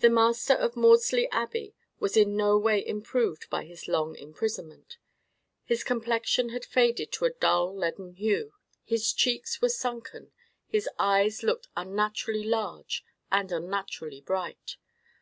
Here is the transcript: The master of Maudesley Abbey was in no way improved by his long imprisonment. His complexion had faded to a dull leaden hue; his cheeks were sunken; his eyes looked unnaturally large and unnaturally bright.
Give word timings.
The 0.00 0.10
master 0.10 0.52
of 0.52 0.74
Maudesley 0.76 1.26
Abbey 1.32 1.74
was 1.98 2.18
in 2.18 2.36
no 2.36 2.58
way 2.58 2.86
improved 2.86 3.48
by 3.48 3.64
his 3.64 3.88
long 3.88 4.14
imprisonment. 4.14 4.98
His 5.64 5.82
complexion 5.82 6.50
had 6.50 6.66
faded 6.66 7.10
to 7.12 7.24
a 7.24 7.30
dull 7.30 7.74
leaden 7.74 8.10
hue; 8.12 8.52
his 8.84 9.10
cheeks 9.10 9.62
were 9.62 9.70
sunken; 9.70 10.32
his 10.66 10.86
eyes 10.98 11.42
looked 11.42 11.68
unnaturally 11.78 12.44
large 12.44 13.02
and 13.32 13.50
unnaturally 13.50 14.20
bright. 14.20 14.76